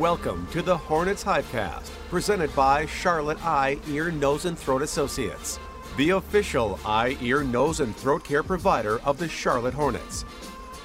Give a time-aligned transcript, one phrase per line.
[0.00, 5.60] Welcome to the Hornets Hivecast, presented by Charlotte Eye, Ear, Nose, and Throat Associates,
[5.98, 10.24] the official eye, ear, nose, and throat care provider of the Charlotte Hornets.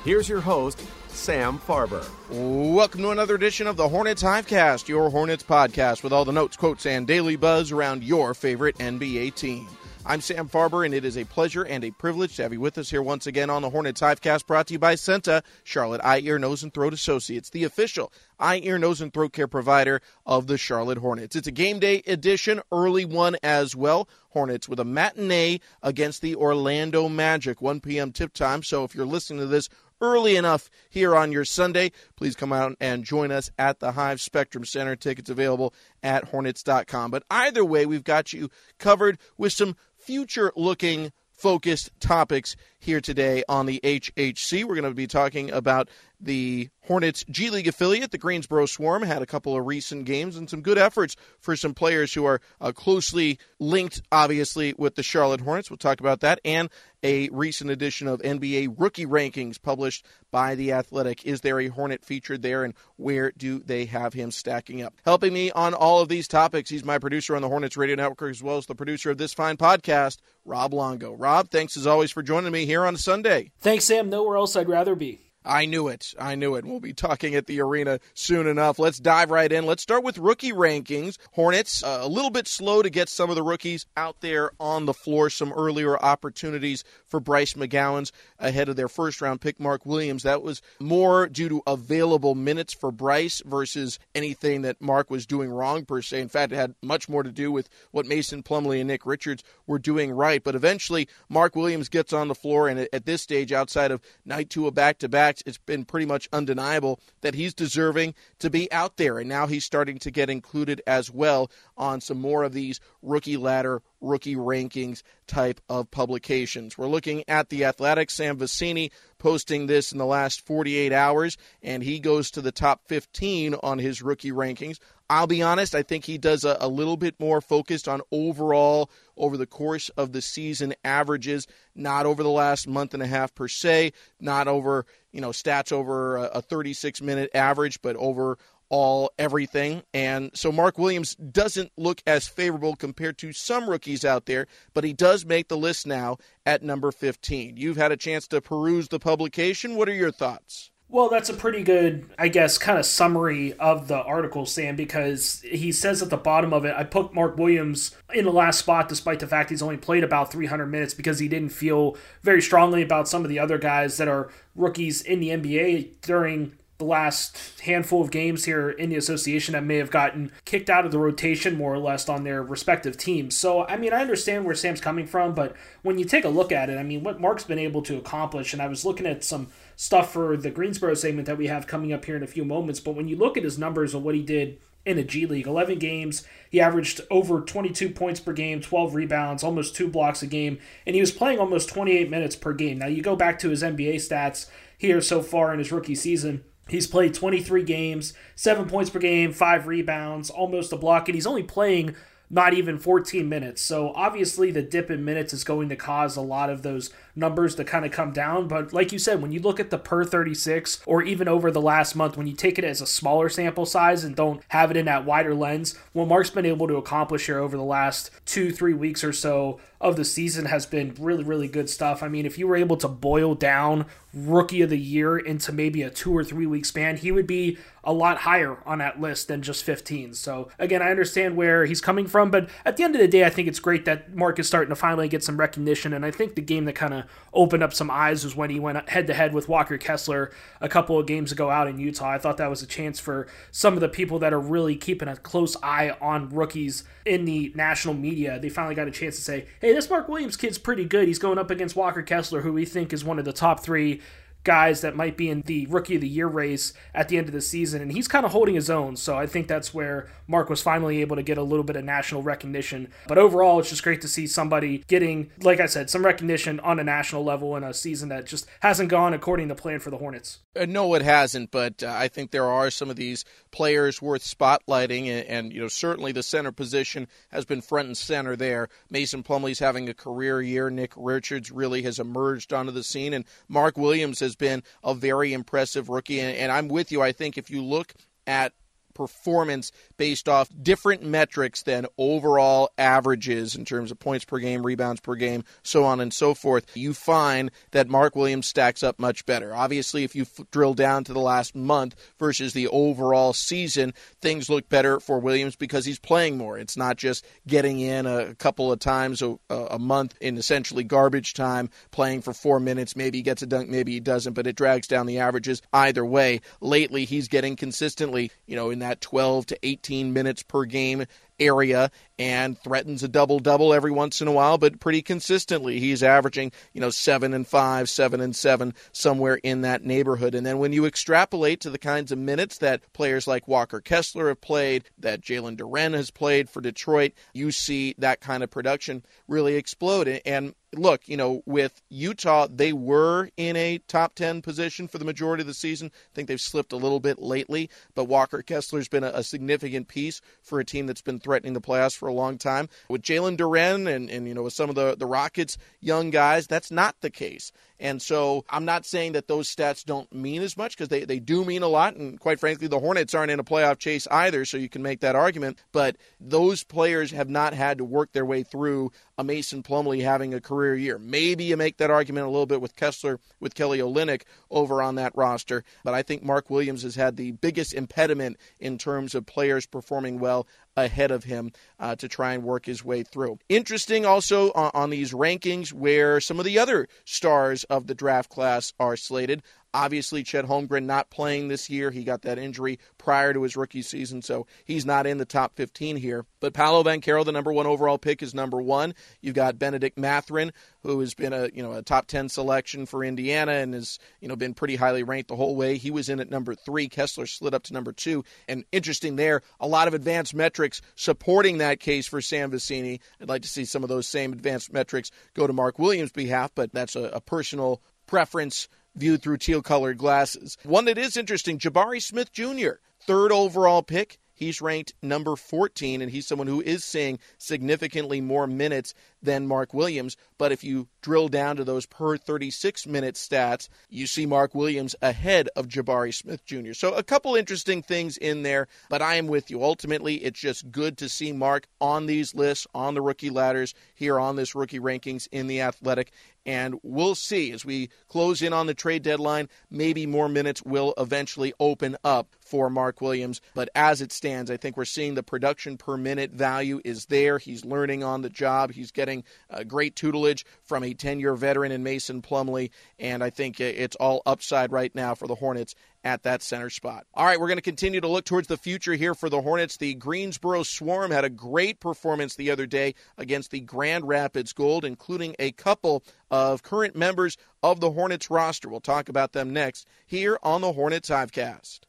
[0.03, 2.05] Here's your host, Sam Farber.
[2.30, 6.57] Welcome to another edition of the Hornets Hivecast, your Hornets podcast with all the notes,
[6.57, 9.66] quotes, and daily buzz around your favorite NBA team.
[10.07, 12.77] I'm Sam Farber, and it is a pleasure and a privilege to have you with
[12.77, 16.19] us here once again on the Hornets Hivecast, brought to you by CEENTA, Charlotte Eye,
[16.19, 20.47] Ear, Nose, and Throat Associates, the official eye, ear, nose, and throat care provider of
[20.47, 21.35] the Charlotte Hornets.
[21.35, 24.07] It's a game day edition, early one as well.
[24.29, 28.11] Hornets with a matinee against the Orlando Magic, 1 p.m.
[28.11, 28.63] tip time.
[28.63, 29.69] So if you're listening to this
[30.01, 34.19] early enough here on your Sunday, please come out and join us at the Hive
[34.19, 34.97] Spectrum Center.
[34.97, 35.73] Tickets available
[36.03, 37.11] at hornets.com.
[37.11, 43.43] But either way, we've got you covered with some future looking focused topics here today
[43.49, 44.63] on the HHC.
[44.63, 45.89] We're going to be talking about
[46.19, 50.49] the Hornets G League affiliate, the Greensboro Swarm, had a couple of recent games and
[50.49, 55.41] some good efforts for some players who are uh, closely linked, obviously, with the Charlotte
[55.41, 55.69] Hornets.
[55.69, 56.39] We'll talk about that.
[56.45, 56.69] And
[57.05, 61.25] a recent edition of NBA rookie rankings published by The Athletic.
[61.25, 64.95] Is there a Hornet featured there, and where do they have him stacking up?
[65.05, 68.29] Helping me on all of these topics, he's my producer on the Hornets Radio Network,
[68.29, 71.13] as well as the producer of this fine podcast, Rob Longo.
[71.13, 73.51] Rob, thanks as always for joining me here on Sunday.
[73.59, 74.09] Thanks, Sam.
[74.09, 75.21] Nowhere else I'd rather be.
[75.45, 76.13] I knew it.
[76.19, 76.66] I knew it.
[76.66, 78.79] We'll be talking at the arena soon enough.
[78.79, 79.67] Let's dive right in.
[79.67, 81.17] Let's start with rookie rankings.
[81.33, 84.85] Hornets, uh, a little bit slow to get some of the rookies out there on
[84.85, 85.29] the floor.
[85.29, 90.23] Some earlier opportunities for Bryce McGowens ahead of their first round pick, Mark Williams.
[90.23, 95.51] That was more due to available minutes for Bryce versus anything that Mark was doing
[95.51, 96.22] wrong, per se.
[96.22, 99.44] In fact, it had much more to do with what Mason Plumlee and Nick Richards
[99.67, 100.44] were doing right.
[100.44, 104.50] But eventually, Mark Williams gets on the floor, and at this stage, outside of night
[104.50, 108.72] two of back to back, it's been pretty much undeniable that he's deserving to be
[108.72, 109.19] out there.
[109.19, 113.38] And now he's starting to get included as well on some more of these rookie
[113.38, 116.78] ladder, rookie rankings type of publications.
[116.78, 118.09] We're looking at the Athletic.
[118.09, 118.91] Sam Vecenie
[119.25, 123.80] posting this in the last 48 hours, and he goes to the top 15 on
[123.80, 124.78] his rookie rankings.
[125.09, 128.91] I'll be honest, I think he does a, a, little bit more focused on overall
[129.18, 133.34] over the course of the season averages, not over the last month and a half
[133.34, 138.38] per se, not over, you know, stats over a, a 36 minute average, but over
[138.75, 139.81] all everything.
[139.94, 144.84] And so Mark Williams doesn't look as favorable compared to some rookies out there, but
[144.84, 147.56] he does make the list now at number 15.
[147.56, 149.78] You've had a chance to peruse the publication.
[149.78, 150.72] What are your thoughts?
[150.90, 155.39] Well, that's a pretty good, I guess, kind of summary of the article, Sam, because
[155.50, 158.89] he says at the bottom of it, I put Mark Williams in the last spot
[158.89, 162.81] despite the fact he's only played about 300 minutes because he didn't feel very strongly
[162.81, 167.60] about some of the other guys that are rookies in the NBA during the last
[167.62, 171.00] handful of games here in the association that may have gotten kicked out of the
[171.00, 173.38] rotation more or less on their respective teams.
[173.38, 176.51] So, I mean, I understand where Sam's coming from, but when you take a look
[176.51, 179.24] at it, I mean, what Mark's been able to accomplish, and I was looking at
[179.24, 182.44] some stuff for the Greensboro segment that we have coming up here in a few
[182.44, 185.25] moments, but when you look at his numbers of what he did in a G
[185.25, 185.48] League.
[185.48, 190.28] 11 games, he averaged over 22 points per game, 12 rebounds, almost two blocks a
[190.28, 192.78] game, and he was playing almost 28 minutes per game.
[192.78, 194.48] Now, you go back to his NBA stats,
[194.78, 196.44] here so far in his rookie season.
[196.67, 201.27] He's played 23 games, seven points per game, five rebounds, almost a block, and he's
[201.27, 201.95] only playing
[202.30, 203.62] not even 14 minutes.
[203.62, 207.56] So obviously, the dip in minutes is going to cause a lot of those numbers
[207.56, 208.48] to kind of come down.
[208.48, 211.62] But like you said, when you look at the per 36 or even over the
[211.62, 214.77] last month, when you take it as a smaller sample size and don't have it
[214.77, 218.51] in that wider lens, what Mark's been able to accomplish here over the last two,
[218.51, 222.01] three weeks or so of the season has been really, really good stuff.
[222.01, 225.83] I mean, if you were able to boil down rookie of the year into maybe
[225.83, 229.28] a two or three week span, he would be a lot higher on that list
[229.28, 230.13] than just 15.
[230.13, 233.25] So again, I understand where he's coming from, but at the end of the day,
[233.25, 235.94] I think it's great that Mark is starting to finally get some recognition.
[235.94, 238.59] And I think the game that kind of opened up some eyes was when he
[238.59, 240.31] went head to head with Walker Kessler
[240.62, 242.12] a couple of games ago out in Utah.
[242.12, 245.07] I thought that was a chance for some of the people that are really keeping
[245.07, 248.39] a close eye on rookies in the national media.
[248.39, 251.07] They finally got a chance to say, hey, this Mark Williams kid's pretty good.
[251.07, 254.01] He's going up against Walker Kessler, who we think is one of the top three
[254.45, 257.33] guys that might be in the rookie of the year race at the end of
[257.33, 260.50] the season and he's kind of holding his own so i think that's where mark
[260.50, 262.89] was finally able to get a little bit of national recognition.
[263.07, 266.80] But overall it's just great to see somebody getting like i said some recognition on
[266.80, 269.97] a national level in a season that just hasn't gone according to plan for the
[269.97, 270.39] hornets.
[270.56, 274.24] Uh, no it hasn't but uh, i think there are some of these players worth
[274.24, 278.68] spotlighting and, and, you know certainly the center position has been front and center there.
[278.89, 280.69] Mason plumlee's having a career year.
[280.69, 285.33] Nick richards really has emerged onto the scene and mark williams has been a very
[285.33, 286.19] impressive rookie.
[286.19, 287.01] And, and I'm with you.
[287.01, 287.93] I think if you look
[288.27, 288.53] at
[288.95, 295.01] performance based off different metrics than overall averages in terms of points per game, rebounds
[295.01, 299.25] per game, so on and so forth, you find that Mark Williams stacks up much
[299.27, 299.53] better.
[299.53, 304.50] Obviously, if you f- drill down to the last month versus the overall season, things
[304.50, 306.57] look better for Williams because he's playing more.
[306.57, 311.33] It's not just getting in a couple of times a, a month in essentially garbage
[311.33, 312.95] time, playing for four minutes.
[312.95, 316.06] Maybe he gets a dunk, maybe he doesn't, but it drags down the averages either
[316.06, 316.42] way.
[316.62, 321.05] Lately, he's getting consistently, you know, in that 12 to 18 minutes per game
[321.39, 325.79] area and threatens a double double every once in a while, but pretty consistently.
[325.79, 330.35] He's averaging, you know, seven and five, seven and seven, somewhere in that neighborhood.
[330.35, 334.29] And then when you extrapolate to the kinds of minutes that players like Walker Kessler
[334.29, 339.03] have played, that Jalen Duren has played for Detroit, you see that kind of production
[339.27, 340.21] really explode.
[340.25, 345.05] And look, you know, with Utah, they were in a top 10 position for the
[345.05, 345.91] majority of the season.
[345.93, 349.87] I think they've slipped a little bit lately, but Walker Kessler's been a, a significant
[349.87, 352.69] piece for a team that's been threatening the playoffs for a long time.
[352.88, 356.45] With Jalen Duren and, and, you know, with some of the, the Rockets' young guys,
[356.45, 357.51] that's not the case.
[357.80, 361.19] And so I'm not saying that those stats don't mean as much because they, they
[361.19, 361.95] do mean a lot.
[361.95, 365.01] And quite frankly, the Hornets aren't in a playoff chase either, so you can make
[365.01, 365.57] that argument.
[365.72, 370.33] But those players have not had to work their way through a Mason Plumlee having
[370.33, 370.98] a career year.
[370.98, 374.95] Maybe you make that argument a little bit with Kessler, with Kelly Olynyk over on
[374.95, 375.63] that roster.
[375.83, 380.19] But I think Mark Williams has had the biggest impediment in terms of players performing
[380.19, 383.39] well ahead of him uh, to try and work his way through.
[383.50, 388.30] Interesting also on, on these rankings where some of the other stars of the draft
[388.30, 389.42] class are slated.
[389.75, 391.92] Obviously, Chet Holmgren not playing this year.
[391.92, 395.54] He got that injury prior to his rookie season, so he's not in the top
[395.57, 396.25] 15 here.
[396.39, 398.95] But Paolo Banchero, the number one overall pick, is number one.
[399.19, 403.04] You've got Benedict Mathurin, who has been a you know a top 10 selection for
[403.04, 405.75] Indiana and has you know been pretty highly ranked the whole way.
[405.75, 406.88] He was in at number three.
[406.88, 408.23] Kessler slid up to number two.
[408.47, 413.02] And interesting there, a lot of advanced metrics supporting that case for Sam Vecenie.
[413.19, 416.52] I'd like to see some of those same advanced metrics go to Mark Williams' behalf,
[416.56, 420.57] but that's a, a personal preference viewed through teal colored glasses.
[420.64, 424.19] One that is interesting Jabari Smith Jr., third overall pick.
[424.37, 429.73] He's ranked number 14, and he's someone who is seeing significantly more minutes than Mark
[429.73, 430.18] Williams.
[430.37, 434.94] But if you drill down to those per 36 minute stats, you see Mark Williams
[435.02, 436.73] ahead of Jabari Smith Jr.
[436.73, 439.64] So a couple interesting things in there, but I am with you.
[439.64, 444.19] Ultimately, it's just good to see Mark on these lists, on the rookie ladders, here
[444.19, 446.11] on this rookie rankings in the athletic.
[446.45, 450.94] And we'll see as we close in on the trade deadline, maybe more minutes will
[450.97, 453.42] eventually open up for Mark Williams.
[453.54, 457.40] But as it stands, I think we're seeing the production per minute value is there.
[457.40, 458.71] He's learning on the job.
[458.71, 462.69] He's getting uh, great tutelage from a 10 year veteran in Mason Plumlee.
[462.99, 465.75] And I think it's all upside right now for the Hornets
[466.06, 467.06] at that center spot.
[467.16, 469.78] All right, we're going to continue to look towards the future here for the Hornets.
[469.78, 474.85] The Greensboro Swarm had a great performance the other day against the Grand Rapids Gold,
[474.85, 478.69] including a couple of current members of the Hornets roster.
[478.69, 481.80] We'll talk about them next here on the Hornets Hivecast.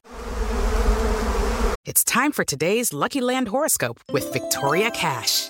[1.85, 5.49] It's time for today's Lucky Land horoscope with Victoria Cash.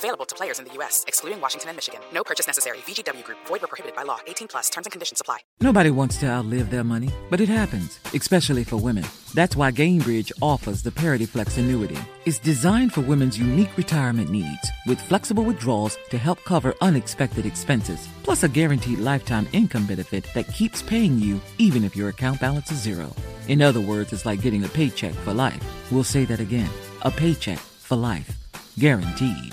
[0.00, 2.00] Available to players in the U.S., excluding Washington and Michigan.
[2.10, 2.78] No purchase necessary.
[2.78, 3.36] VGW Group.
[3.46, 4.18] Void were prohibited by law.
[4.26, 4.70] 18 plus.
[4.70, 5.40] Terms and conditions apply.
[5.60, 9.04] Nobody wants to outlive their money, but it happens, especially for women.
[9.34, 11.98] That's why Gainbridge offers the Parity Flex annuity.
[12.24, 18.08] It's designed for women's unique retirement needs with flexible withdrawals to help cover unexpected expenses,
[18.22, 22.70] plus a guaranteed lifetime income benefit that keeps paying you even if your account balance
[22.70, 23.14] is zero.
[23.48, 25.62] In other words, it's like getting a paycheck for life.
[25.92, 26.70] We'll say that again
[27.02, 28.34] a paycheck for life.
[28.78, 29.52] Guaranteed.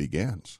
[0.00, 0.58] begins.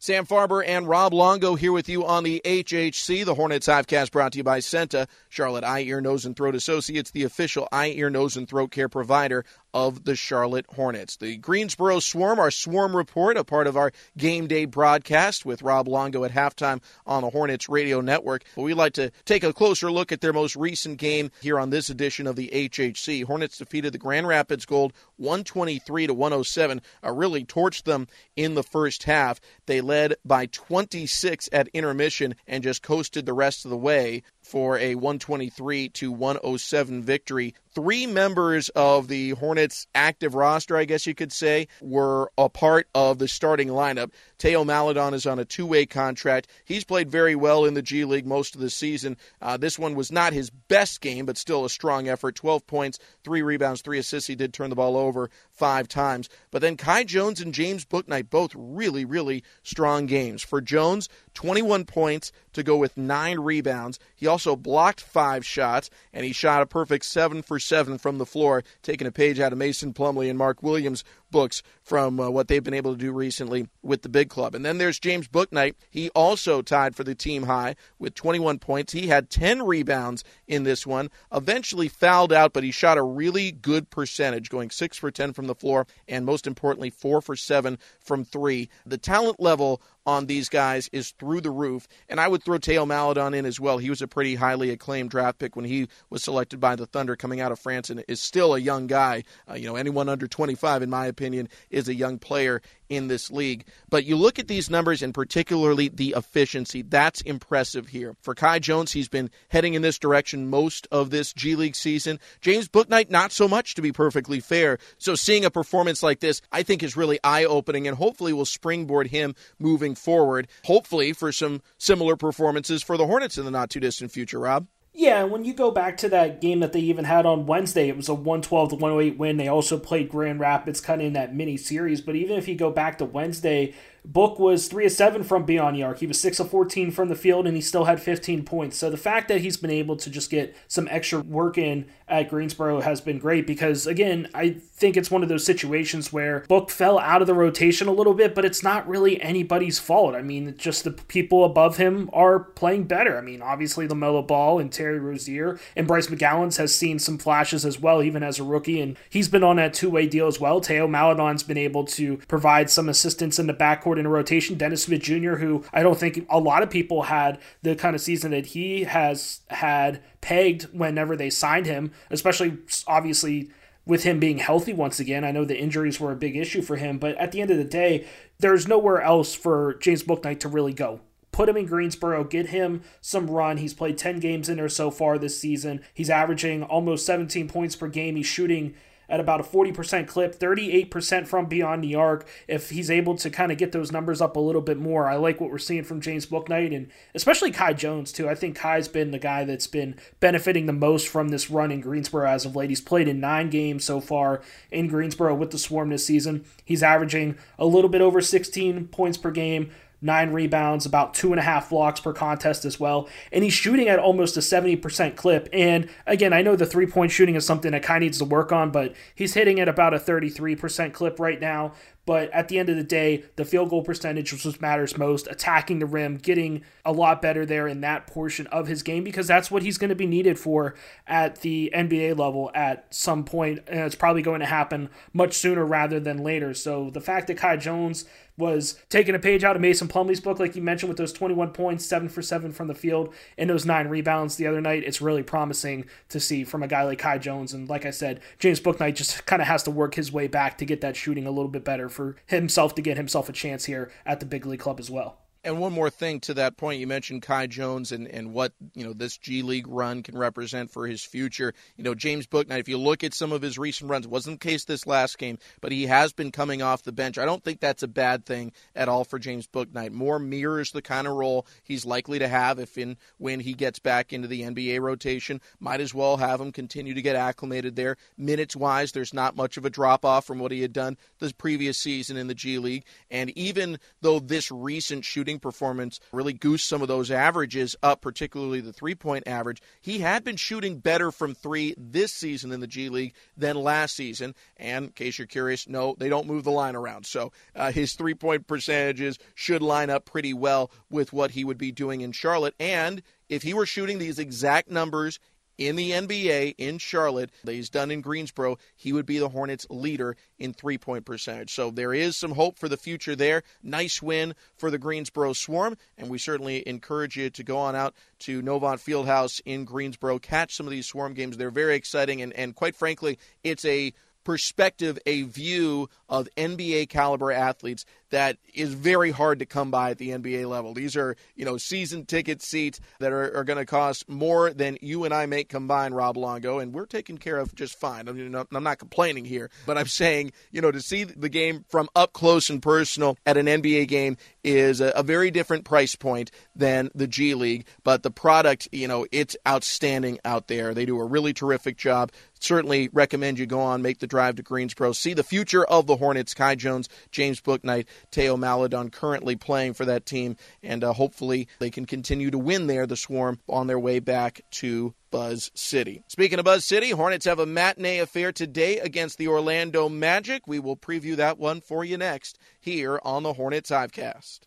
[0.00, 4.32] Sam Farber and Rob Longo here with you on the HHC, the Hornets Hivecast brought
[4.32, 8.08] to you by CEENTA, Charlotte Eye, Ear, Nose, and Throat Associates, the official eye, ear,
[8.08, 9.44] nose, and throat care provider
[9.74, 11.16] of the Charlotte Hornets.
[11.16, 15.88] The Greensboro Swarm, our Swarm Report, a part of our game day broadcast with Rob
[15.88, 18.44] Longo at halftime on the Hornets radio network.
[18.56, 21.70] But we like to take a closer look at their most recent game here on
[21.70, 23.24] this edition of the HHC.
[23.24, 28.06] Hornets defeated the Grand Rapids Gold 123 to 107, uh, really torched them
[28.36, 29.40] in the first half.
[29.66, 34.78] They led by 26 at intermission and just coasted the rest of the way for
[34.78, 37.54] a 123 to 107 victory.
[37.74, 42.88] Three members of the Hornets active roster, I guess you could say, were a part
[42.94, 44.10] of the starting lineup.
[44.38, 46.48] Teo Maledon is on a two way contract.
[46.64, 49.16] He's played very well in the G League most of the season.
[49.40, 52.98] Uh, this one was not his best game, but still a strong effort 12 points,
[53.22, 54.26] three rebounds, three assists.
[54.26, 56.28] He did turn the ball over five times.
[56.50, 60.42] But then Kai Jones and James Bouknight both really, really strong games.
[60.42, 63.98] For Jones, 21 points to go with nine rebounds.
[64.14, 68.26] He also blocked five shots, and he shot a perfect seven for seven from the
[68.26, 72.48] floor, taking a page out of Mason Plumlee and Mark Williams' books from uh, what
[72.48, 74.54] they've been able to do recently with the big club.
[74.54, 75.74] And then there's James Bouknight.
[75.90, 78.92] He also tied for the team high with 21 points.
[78.92, 81.10] He had 10 rebounds in this one.
[81.32, 85.46] Eventually fouled out, but he shot a really good percentage, going 6 for 10 from
[85.46, 88.68] the floor, and most importantly, 4 for 7 from 3.
[88.86, 91.86] The talent level on these guys is through the roof.
[92.08, 93.76] And I would throw Teo Maledon in as well.
[93.76, 97.14] He was a pretty highly acclaimed draft pick when he was selected by the Thunder
[97.14, 99.24] coming out of France and is still a young guy.
[99.48, 103.30] Uh, you know, anyone under 25, in my opinion, is a young player in this
[103.30, 103.64] league.
[103.90, 106.82] But you look at these numbers and particularly the efficiency.
[106.82, 108.16] That's impressive here.
[108.22, 112.18] For Kai Jones, he's been heading in this direction most of this G League season.
[112.40, 114.78] James Bouknight, not so much, to be perfectly fair.
[114.96, 118.46] So seeing a performance like this, I think is really eye opening and hopefully will
[118.46, 120.48] springboard him moving forward.
[120.64, 124.66] Hopefully for some similar performances for the Hornets in the not too distant future, Rob.
[124.98, 127.96] Yeah, when you go back to that game that they even had on Wednesday, it
[127.96, 129.36] was a 112 to 108 win.
[129.36, 132.00] They also played Grand Rapids kind of in that mini series.
[132.00, 133.74] But even if you go back to Wednesday,
[134.08, 135.98] Book was 3 of 7 from beyond the arc.
[135.98, 138.78] He was 6 of 14 from the field, and he still had 15 points.
[138.78, 142.30] So the fact that he's been able to just get some extra work in at
[142.30, 146.70] Greensboro has been great because, again, I think it's one of those situations where Book
[146.70, 150.14] fell out of the rotation a little bit, but it's not really anybody's fault.
[150.14, 153.18] I mean, just the people above him are playing better.
[153.18, 157.66] I mean, obviously, LaMelo Ball and Terry Rozier and Bryce McGowens has seen some flashes
[157.66, 160.40] as well, even as a rookie, and he's been on that two way deal as
[160.40, 160.62] well.
[160.62, 164.56] Teo Maledon's been able to provide some assistance in the backcourt in a rotation.
[164.56, 168.00] Dennis Smith Jr., who I don't think a lot of people had the kind of
[168.00, 173.50] season that he has had pegged whenever they signed him, especially obviously
[173.86, 175.24] with him being healthy once again.
[175.24, 177.56] I know the injuries were a big issue for him, but at the end of
[177.56, 178.06] the day,
[178.38, 181.00] there's nowhere else for James Bouknight to really go
[181.38, 183.58] put him in Greensboro, get him some run.
[183.58, 185.82] He's played 10 games in there so far this season.
[185.94, 188.16] He's averaging almost 17 points per game.
[188.16, 188.74] He's shooting
[189.08, 192.26] at about a 40% clip, 38% from beyond the arc.
[192.46, 195.16] If he's able to kind of get those numbers up a little bit more, I
[195.16, 198.28] like what we're seeing from James Bouknight and especially Kai Jones, too.
[198.28, 201.80] I think Kai's been the guy that's been benefiting the most from this run in
[201.80, 202.70] Greensboro as of late.
[202.70, 206.44] He's played in nine games so far in Greensboro with the Swarm this season.
[206.64, 211.40] He's averaging a little bit over 16 points per game, nine rebounds, about two and
[211.40, 213.08] a half blocks per contest as well.
[213.32, 215.48] And he's shooting at almost a 70% clip.
[215.52, 218.52] And again, I know the three point shooting is something that kind needs to work
[218.52, 221.72] on, but he's hitting at about a 33% clip right now.
[222.08, 225.28] But at the end of the day, the field goal percentage is what matters most.
[225.30, 229.26] Attacking the rim, getting a lot better there in that portion of his game because
[229.26, 230.74] that's what he's going to be needed for
[231.06, 233.38] at the NBA level at some point.
[233.38, 236.54] point, and it's probably going to happen much sooner rather than later.
[236.54, 238.04] So the fact that Kai Jones
[238.36, 241.50] was taking a page out of Mason Plumlee's book, like you mentioned, with those 21
[241.50, 244.84] points, seven for seven from the field, and those nine rebounds the other night.
[244.84, 247.52] It's really promising to see from a guy like Kai Jones.
[247.52, 250.56] And like I said, James Bouknight just kind of has to work his way back
[250.58, 253.64] to get that shooting a little bit better for himself to get himself a chance
[253.64, 255.18] here at the big league club as well.
[255.48, 258.84] And one more thing to that point, you mentioned Kai Jones and, and what you
[258.84, 261.54] know this G League run can represent for his future.
[261.78, 262.60] You know James Bouknight.
[262.60, 265.38] If you look at some of his recent runs, wasn't the case this last game,
[265.62, 267.16] but he has been coming off the bench.
[267.16, 269.92] I don't think that's a bad thing at all for James Bouknight.
[269.92, 273.78] More mirrors the kind of role he's likely to have if and when he gets
[273.78, 275.40] back into the NBA rotation.
[275.60, 277.96] Might as well have him continue to get acclimated there.
[278.18, 281.32] Minutes wise, there's not much of a drop off from what he had done the
[281.32, 286.32] previous season in the G League, and even though this recent shooting shooting performance really
[286.32, 289.62] goosed some of those averages up, particularly the three point average.
[289.80, 293.94] He had been shooting better from three this season in the G League than last
[293.94, 294.34] season.
[294.56, 297.06] And in case you're curious, no, they don't move the line around.
[297.06, 301.58] So uh, his three point percentages should line up pretty well with what he would
[301.58, 302.54] be doing in Charlotte.
[302.58, 305.20] And if he were shooting these exact numbers
[305.58, 309.66] in the NBA in Charlotte that he's done in Greensboro, he would be the Hornets'
[309.68, 311.52] leader in three point percentage.
[311.52, 313.42] So there is some hope for the future there.
[313.62, 317.94] Nice win for the Greensboro Swarm, and we certainly encourage you to go on out
[318.20, 321.36] to Novant Fieldhouse in Greensboro, catch some of these Swarm games.
[321.36, 323.92] They're very exciting, and, and quite frankly, it's a
[324.28, 329.96] perspective, a view of NBA caliber athletes that is very hard to come by at
[329.96, 330.74] the NBA level.
[330.74, 334.76] These are, you know, season ticket seats that are, are going to cost more than
[334.82, 338.06] you and I make combined, Rob Longo, and we're taken care of just fine.
[338.06, 341.64] I mean, I'm not complaining here, but I'm saying, you know, to see the game
[341.70, 345.94] from up close and personal at an NBA game is a, a very different price
[345.94, 350.74] point than the G League, but the product, you know, it's outstanding out there.
[350.74, 352.12] They do a really terrific job.
[352.40, 355.96] Certainly recommend you go on, make the drive to Greensboro, see the future of the
[355.96, 361.48] Hornets, Kai Jones, James Bouknight, Teo Maledon currently playing for that team, and uh, hopefully
[361.58, 366.02] they can continue to win there, the Swarm, on their way back to Buzz City.
[366.08, 370.46] Speaking of Buzz City, Hornets have a matinee affair today against the Orlando Magic.
[370.46, 374.40] We will preview that one for you next here on the Hornets Hivecast.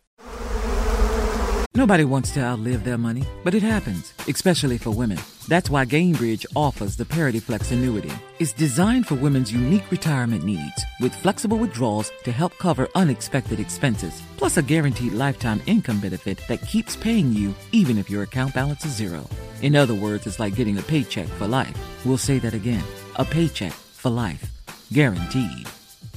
[1.74, 5.18] Nobody wants to outlive their money, but it happens, especially for women.
[5.48, 8.12] That's why Gainbridge offers the Parity Flex annuity.
[8.38, 14.20] It's designed for women's unique retirement needs with flexible withdrawals to help cover unexpected expenses,
[14.36, 18.84] plus a guaranteed lifetime income benefit that keeps paying you even if your account balance
[18.84, 19.26] is zero.
[19.62, 21.76] In other words, it's like getting a paycheck for life.
[22.04, 22.84] We'll say that again
[23.16, 24.50] a paycheck for life.
[24.92, 25.66] Guaranteed.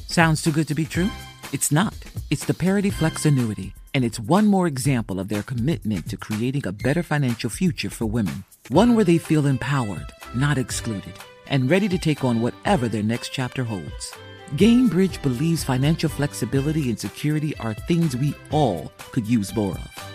[0.08, 1.10] Sounds too good to be true?
[1.54, 1.94] It's not.
[2.30, 6.68] It's the Parity Flex annuity and it's one more example of their commitment to creating
[6.68, 8.44] a better financial future for women.
[8.68, 11.14] One where they feel empowered, not excluded,
[11.48, 14.14] and ready to take on whatever their next chapter holds.
[14.58, 20.15] Gainbridge believes financial flexibility and security are things we all could use more of.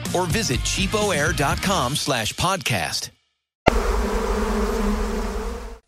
[0.13, 3.09] or visit cheapoair.com slash podcast.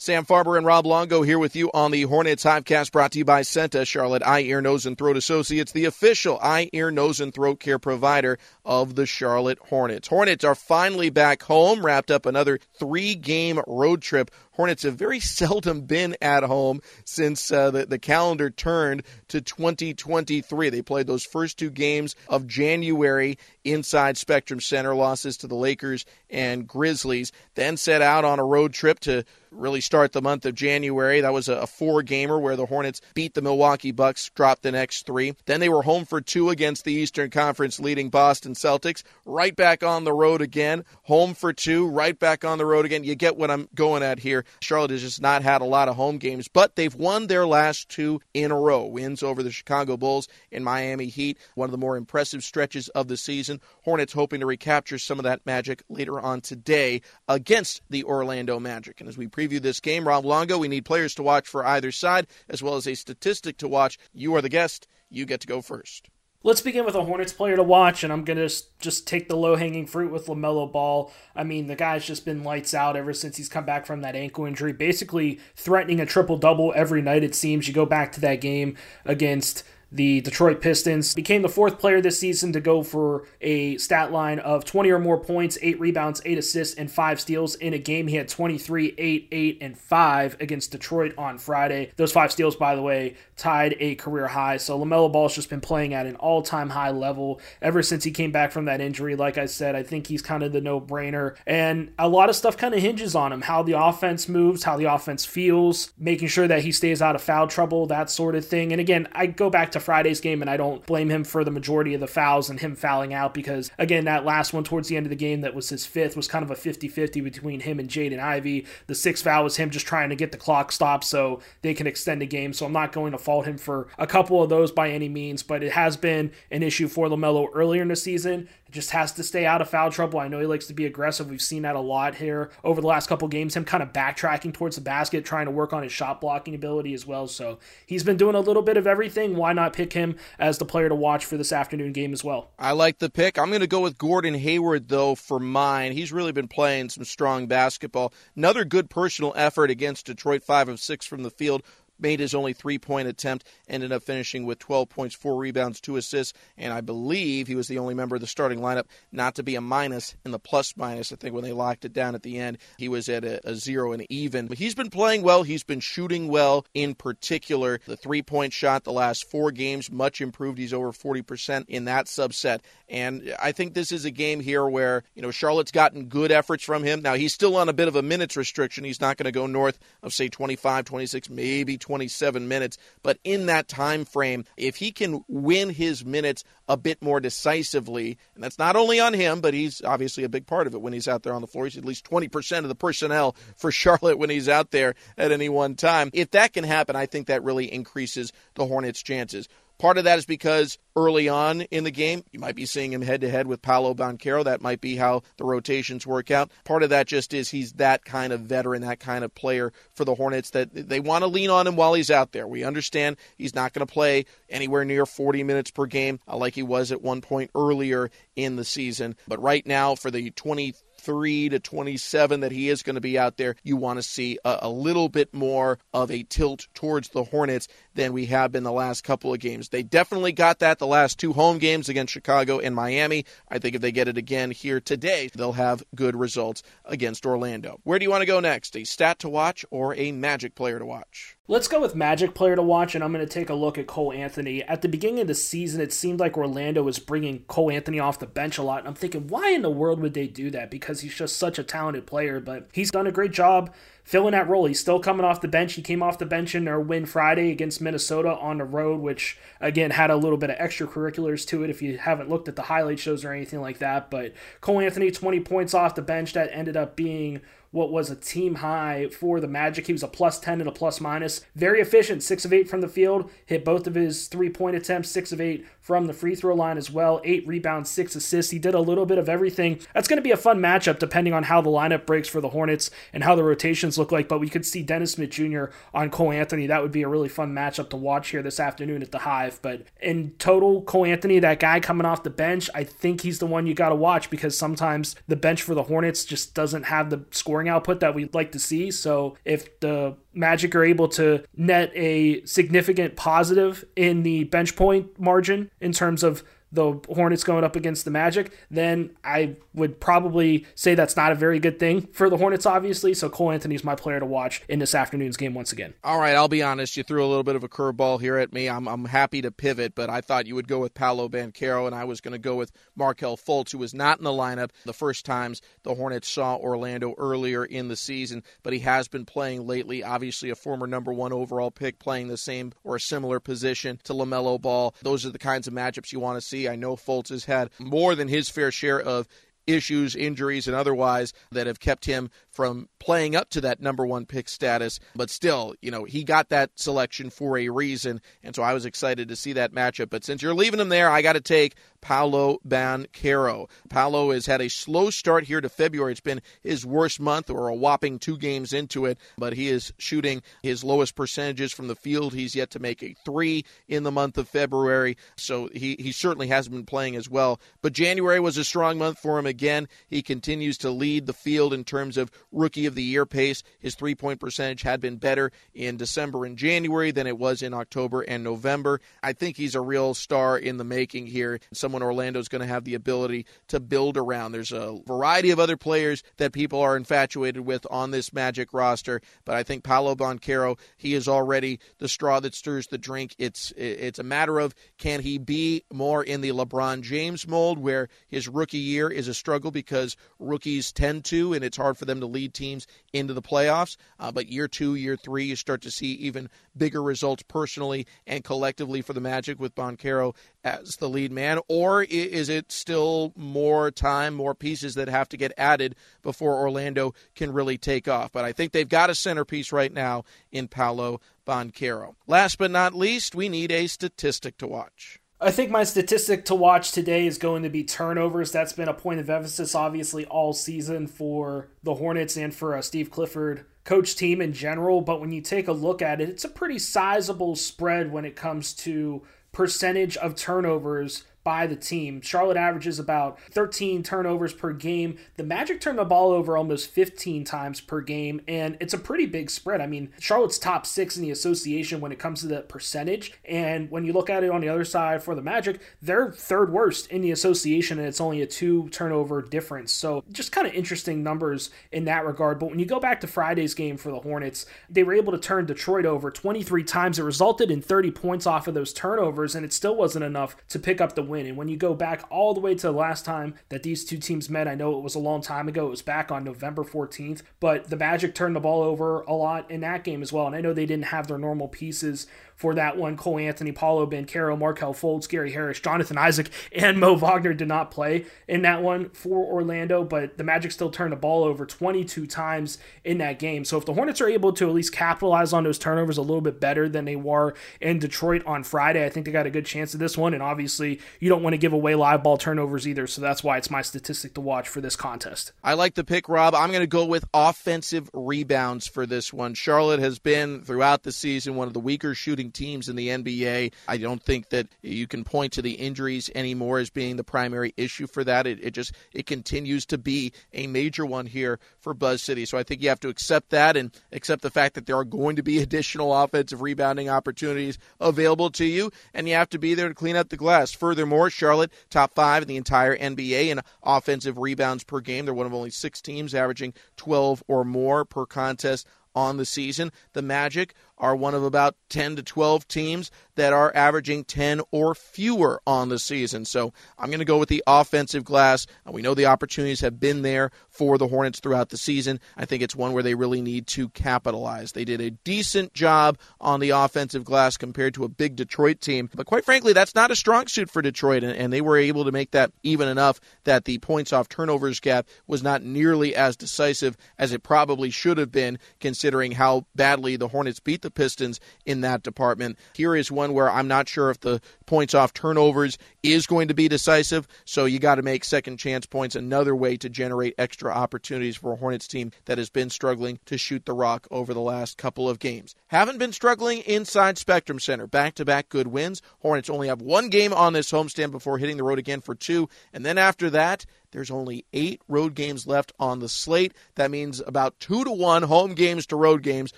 [0.03, 3.23] Sam Farber and Rob Longo here with you on the Hornets Hivecast brought to you
[3.23, 7.33] by CEENTA, Charlotte Eye, Ear, Nose, and Throat Associates, the official eye, ear, nose, and
[7.33, 10.09] throat care provider of the Charlotte Hornets.
[10.09, 15.19] Hornets are finally back home, wrapped up another three game road trip Hornets have very
[15.19, 20.69] seldom been at home since uh, the, the calendar turned to 2023.
[20.69, 26.05] They played those first two games of January inside Spectrum Center, losses to the Lakers
[26.29, 30.55] and Grizzlies, then set out on a road trip to really start the month of
[30.55, 31.21] January.
[31.21, 35.05] That was a, four gamer where the Hornets beat the Milwaukee Bucks, dropped the next
[35.05, 35.35] three.
[35.45, 39.83] Then they were home for two against the Eastern Conference leading Boston Celtics, right back
[39.83, 43.03] on the road again, home for two, right back on the road again.
[43.03, 44.42] You get what I'm going at here.
[44.61, 47.89] Charlotte has just not had a lot of home games, but they've won their last
[47.89, 48.85] two in a row.
[48.85, 53.07] Wins over the Chicago Bulls and Miami Heat, one of the more impressive stretches of
[53.07, 53.61] the season.
[53.83, 58.99] Hornets hoping to recapture some of that magic later on today against the Orlando Magic.
[58.99, 61.91] And as we preview this game, Rob Longo, we need players to watch for either
[61.91, 63.97] side, as well as a statistic to watch.
[64.13, 64.87] You are the guest.
[65.09, 66.09] You get to go first.
[66.45, 69.37] Let's begin with a Hornets player to watch, and I'm going to just take the
[69.37, 71.09] low hanging fruit with LaMelo Ball.
[71.33, 74.17] I mean, the guy's just been lights out ever since he's come back from that
[74.17, 77.69] ankle injury, basically threatening a triple double every night, it seems.
[77.69, 78.75] You go back to that game
[79.05, 81.13] against the Detroit Pistons.
[81.13, 84.99] Became the fourth player this season to go for a stat line of 20 or
[84.99, 88.07] more points, 8 rebounds, 8 assists, and 5 steals in a game.
[88.07, 91.91] He had 23, 8, 8, and 5 against Detroit on Friday.
[91.95, 94.57] Those 5 steals, by the way, tied a career high.
[94.57, 98.11] So LaMelo Ball's just been playing at an all time high level ever since he
[98.11, 99.15] came back from that injury.
[99.15, 101.35] Like I said, I think he's kind of the no brainer.
[101.45, 104.77] And a lot of stuff kind of hinges on him how the offense moves, how
[104.77, 108.45] the offense feels, making sure that he stays out of foul trouble, that sort of
[108.45, 108.71] thing.
[108.71, 111.51] And again, I go back to Friday's game, and I don't blame him for the
[111.51, 114.97] majority of the fouls and him fouling out because, again, that last one towards the
[114.97, 117.59] end of the game that was his fifth was kind of a 50 50 between
[117.61, 118.65] him and Jaden Ivey.
[118.87, 121.87] The sixth foul was him just trying to get the clock stopped so they can
[121.87, 122.53] extend the game.
[122.53, 125.43] So I'm not going to fault him for a couple of those by any means,
[125.43, 129.23] but it has been an issue for LaMelo earlier in the season just has to
[129.23, 130.19] stay out of foul trouble.
[130.19, 131.29] I know he likes to be aggressive.
[131.29, 133.55] We've seen that a lot here over the last couple games.
[133.55, 136.93] Him kind of backtracking towards the basket, trying to work on his shot blocking ability
[136.93, 137.27] as well.
[137.27, 139.35] So he's been doing a little bit of everything.
[139.35, 142.51] Why not pick him as the player to watch for this afternoon game as well?
[142.57, 143.37] I like the pick.
[143.37, 145.91] I'm going to go with Gordon Hayward though for mine.
[145.91, 148.13] He's really been playing some strong basketball.
[148.35, 151.63] Another good personal effort against Detroit, five of six from the field
[152.03, 155.95] made his only three point attempt, ended up finishing with 12 points, four rebounds, two
[155.95, 159.43] assists, and I believe he was the only member of the starting lineup not to
[159.43, 161.11] be a minus in the plus minus.
[161.11, 163.55] I think when they locked it down at the end, he was at a, a
[163.55, 164.47] zero and even.
[164.47, 165.43] But he's been playing well.
[165.43, 167.79] He's been shooting well in particular.
[167.87, 170.57] The three point shot the last four games, much improved.
[170.59, 172.59] He's over 40% in that subset.
[172.89, 176.63] And I think this is a game here where, you know, Charlotte's gotten good efforts
[176.63, 177.01] from him.
[177.01, 178.83] Now, he's still on a bit of a minutes restriction.
[178.83, 182.79] He's not going to go north of, say, 25, 26, maybe 27 minutes.
[183.03, 188.17] But in that time frame, if he can win his minutes a bit more decisively,
[188.33, 190.91] and that's not only on him, but he's obviously a big part of it when
[190.91, 191.65] he's out there on the floor.
[191.65, 195.49] He's at least 20% of the personnel for Charlotte when he's out there at any
[195.49, 196.09] one time.
[196.13, 199.47] If that can happen, I think that really increases the Hornets' chances.
[199.83, 203.01] Part of that is because early on in the game, you might be seeing him
[203.01, 204.45] head to head with Paolo Banchero.
[204.45, 206.51] That might be how the rotations work out.
[206.63, 210.05] Part of that just is he's that kind of veteran, that kind of player for
[210.05, 212.47] the Hornets that they want to lean on him while he's out there.
[212.47, 216.55] We understand he's not going to play anywhere near 40 minutes per game uh, like
[216.55, 219.17] he was at one point earlier in the season.
[219.27, 223.19] But right now, for the 20 23 to 27 that he is going to be
[223.19, 227.09] out there, you want to see a, a, little bit more of a tilt towards
[227.09, 229.69] the Hornets than we have been the last couple of games.
[229.69, 233.25] They definitely got that the last two home games against Chicago and Miami.
[233.49, 237.79] I think if they get it again here today, they'll have good results against Orlando.
[237.83, 238.77] Where do you want to go next?
[238.77, 241.35] A stat to watch or a magic player to watch?
[241.45, 243.85] Let's go with Magic player to watch, and I'm going to take a look at
[243.85, 244.63] Cole Anthony.
[244.63, 248.17] At the beginning of the season, it seemed like Orlando was bringing Cole Anthony off
[248.17, 250.71] the bench a lot, and I'm thinking, why in the world would they do that?
[250.71, 253.73] Because he's just such a talented player, but he's done a great job
[254.05, 254.67] filling that role.
[254.67, 255.73] He's still coming off the bench.
[255.73, 259.37] He came off the bench in their win Friday against Minnesota on the road, which
[259.59, 262.63] again had a little bit of extracurriculars to it if you haven't looked at the
[262.63, 264.09] highlight shows or anything like that.
[264.09, 267.41] But Cole Anthony, 20 points off the bench, that ended up being
[267.73, 269.87] what was a team high for the Magic.
[269.87, 271.41] He was a plus 10 and a plus minus.
[271.55, 275.09] Very efficient, 6 of 8 from the field, hit both of his three point attempts,
[275.09, 277.19] 6 of 8 from the free throw line as well.
[277.23, 278.51] 8 rebounds, 6 assists.
[278.51, 279.79] He did a little bit of everything.
[279.93, 282.49] That's going to be a fun matchup depending on how the lineup breaks for the
[282.49, 284.29] Hornets and how the rotations look like.
[284.29, 285.65] But we could see Dennis Smith Jr.
[285.95, 286.67] on Cole Anthony.
[286.67, 289.59] That would be a really fun matchup to watch here this afternoon at the Hive.
[289.63, 293.47] But in total, Cole Anthony, that guy coming off the bench, I think he's the
[293.47, 297.09] one you got to watch because sometimes the bench for the Hornets just doesn't have
[297.09, 298.91] the scoring output that we'd like to see.
[298.91, 305.19] So if the Magic are able to net a significant positive in the bench point
[305.19, 310.65] margin in terms of the Hornets going up against the Magic, then I would probably
[310.75, 313.13] say that's not a very good thing for the Hornets, obviously.
[313.13, 315.93] So Cole Anthony's my player to watch in this afternoon's game once again.
[316.03, 316.97] All right, I'll be honest.
[316.97, 318.67] You threw a little bit of a curveball here at me.
[318.67, 321.95] I'm, I'm happy to pivot, but I thought you would go with Paolo Banchero, and
[321.95, 324.93] I was going to go with Markelle Fultz, who was not in the lineup the
[324.93, 329.67] first times the Hornets saw Orlando earlier in the season, but he has been playing
[329.67, 330.03] lately.
[330.03, 334.13] Obviously, a former number one overall pick playing the same or a similar position to
[334.13, 334.95] LaMelo Ball.
[335.01, 336.62] Those are the kinds of matchups you want to see.
[336.67, 339.27] I know Fultz has had more than his fair share of
[339.67, 344.25] issues, injuries, and otherwise that have kept him from playing up to that number one
[344.25, 344.99] pick status.
[345.15, 348.21] But still, you know, he got that selection for a reason.
[348.43, 350.09] And so I was excited to see that matchup.
[350.09, 353.69] But since you're leaving him there, I got to take Paolo Banchero.
[353.89, 356.11] Paolo has had a slow start here to February.
[356.11, 359.93] It's been his worst month or a whopping two games into it, but he is
[359.97, 362.33] shooting his lowest percentages from the field.
[362.33, 365.17] He's yet to make a three in the month of February.
[365.37, 367.59] So he, he certainly hasn't been playing as well.
[367.81, 369.87] But January was a strong month for him again.
[370.07, 373.63] He continues to lead the field in terms of rookie of the year pace.
[373.79, 377.73] His three point percentage had been better in December and January than it was in
[377.73, 379.01] October and November.
[379.21, 381.59] I think he's a real star in the making here.
[381.73, 384.51] Someone Orlando's going to have the ability to build around.
[384.51, 389.21] There's a variety of other players that people are infatuated with on this Magic roster,
[389.45, 393.35] but I think Paolo Banchero, he is already the straw that stirs the drink.
[393.37, 398.09] It's it's a matter of can he be more in the LeBron James mold where
[398.27, 402.19] his rookie year is a struggle because rookies tend to and it's hard for them
[402.19, 403.97] to lead teams into the playoffs.
[404.19, 408.43] Uh, but year two, year three, you start to see even bigger results personally and
[408.43, 411.59] collectively for the Magic with Banchero as the lead man?
[411.67, 417.13] Or is it still more time, more pieces that have to get added before Orlando
[417.35, 418.31] can really take off?
[418.31, 422.15] But I think they've got a centerpiece right now in Paolo Banchero.
[422.27, 425.19] Last but not least, we need a statistic to watch.
[425.43, 428.51] I think my statistic to watch today is going to be turnovers.
[428.51, 432.81] That's been a point of emphasis, obviously, all season for the Hornets and for uh,
[432.81, 435.01] Steve Clifford coach team in general.
[435.01, 438.37] But when you take a look at it, it's a pretty sizable spread when it
[438.37, 442.21] comes to percentage of turnovers by the team.
[442.21, 445.17] Charlotte averages about 13 turnovers per game.
[445.35, 449.25] The Magic turn the ball over almost 15 times per game, and it's a pretty
[449.25, 449.81] big spread.
[449.81, 453.33] I mean, Charlotte's top six in the association when it comes to the percentage.
[453.45, 456.71] And when you look at it on the other side for the Magic, they're third
[456.71, 459.91] worst in the association, and it's only a two turnover difference.
[459.91, 462.59] So just kind of interesting numbers in that regard.
[462.59, 465.39] But when you go back to Friday's game for the Hornets, they were able to
[465.39, 467.19] turn Detroit over 23 times.
[467.19, 470.79] It resulted in 30 points off of those turnovers, and it still wasn't enough to
[470.79, 471.32] pick up the win.
[471.41, 474.17] And when you go back all the way to the last time that these two
[474.17, 475.87] teams met, I know it was a long time ago.
[475.87, 479.69] It was back on November 14th, but the Magic turned the ball over a lot
[479.69, 480.47] in that game as well.
[480.47, 482.27] And I know they didn't have their normal pieces
[482.63, 483.17] for that one.
[483.17, 487.91] Cole Anthony, Paolo Banchero, Markelle Fultz, Gary Harris, Jonathan Isaac, and Mo Wagner did not
[487.91, 492.25] play in that one for Orlando, but the Magic still turned the ball over 22
[492.25, 493.65] times in that game.
[493.65, 496.39] So if the Hornets are able to at least capitalize on those turnovers a little
[496.39, 499.65] bit better than they were in Detroit on Friday, I think they got a good
[499.65, 500.33] chance of this one.
[500.33, 503.07] And obviously, you don't want to give away live ball turnovers either.
[503.07, 505.51] So that's why it's my statistic to watch for this contest.
[505.61, 506.55] I like the pick, Rob.
[506.55, 509.53] I'm going to go with offensive rebounds for this one.
[509.53, 513.73] Charlotte has been throughout the season one of the weaker shooting teams in the NBA.
[513.87, 517.73] I don't think that you can point to the injuries anymore as being the primary
[517.77, 518.47] issue for that.
[518.47, 522.45] It, it just it continues to be a major one here for Buzz City.
[522.45, 525.03] So I think you have to accept that and accept the fact that there are
[525.03, 529.73] going to be additional offensive rebounding opportunities available to you, and you have to be
[529.73, 530.71] there to clean up the glass.
[530.71, 535.25] Furthermore, Charlotte top five in the entire NBA in offensive rebounds per game.
[535.25, 539.91] They're one of only six teams averaging 12 or more per contest on the season.
[540.13, 544.93] The Magic are one of about 10 to 12 teams that are averaging 10 or
[544.93, 546.45] fewer on the season.
[546.45, 548.67] So I'm going to go with the offensive glass.
[548.87, 552.19] Uh, we know the opportunities have been there for the Hornets throughout the season.
[552.37, 554.71] I think it's one where they really need to capitalize.
[554.71, 559.09] They did a decent job on the offensive glass compared to a big Detroit team,
[559.15, 562.05] but quite frankly, that's not a strong suit for Detroit, and, and they were able
[562.05, 566.35] to make that even enough that the points off turnovers gap was not nearly as
[566.35, 571.39] decisive as it probably should have been, considering how badly the Hornets beat the Pistons
[571.65, 572.57] in that department.
[572.73, 576.53] Here is one where I'm not sure if the points off turnovers is going to
[576.53, 580.71] be decisive, so you got to make second chance points another way to generate extra
[580.71, 584.41] opportunities for a Hornets team that has been struggling to shoot the rock over the
[584.41, 585.55] last couple of games.
[585.67, 587.87] Haven't been struggling inside Spectrum Center.
[587.87, 589.01] Back to back good wins.
[589.19, 592.49] Hornets only have one game on this homestand before hitting the road again for two,
[592.73, 596.53] and then after that, there's only eight road games left on the slate.
[596.75, 599.53] That means about two to one home games to road games.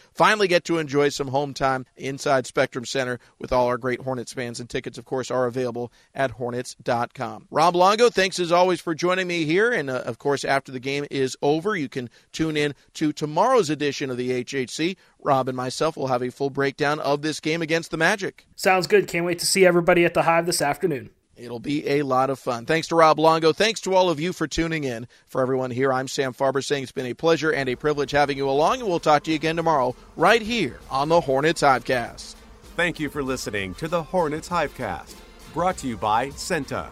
[0.13, 4.33] Finally get to enjoy some home time inside Spectrum Center with all our great Hornets
[4.33, 4.59] fans.
[4.59, 7.47] And tickets, of course, are available at Hornets.com.
[7.49, 9.71] Rob Longo, thanks as always for joining me here.
[9.71, 13.69] And uh, of course, after the game is over, you can tune in to tomorrow's
[13.69, 14.97] edition of the HHC.
[15.23, 18.45] Rob and myself will have a full breakdown of this game against the Magic.
[18.55, 19.07] Sounds good.
[19.07, 21.09] Can't wait to see everybody at the Hive this afternoon.
[21.37, 22.65] It'll be a lot of fun.
[22.65, 23.51] Thanks to Rob Longo.
[23.51, 25.07] Thanks to all of you for tuning in.
[25.27, 28.37] For everyone here, I'm Sam Farber saying it's been a pleasure and a privilege having
[28.37, 32.35] you along, and we'll talk to you again tomorrow right here on the Hornets Hivecast.
[32.75, 35.15] Thank you for listening to the Hornets Hivecast,
[35.53, 36.91] brought to you by CEENTA,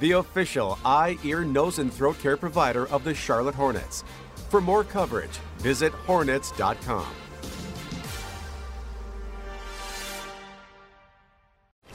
[0.00, 4.02] the official eye, ear, nose, and throat care provider of the Charlotte Hornets.
[4.48, 7.06] For more coverage, visit hornets.com.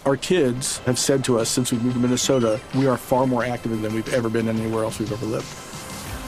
[0.05, 3.43] Our kids have said to us since we moved to Minnesota, we are far more
[3.43, 5.74] active than we've ever been anywhere else we've ever lived.